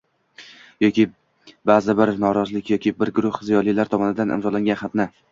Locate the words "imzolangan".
4.37-4.81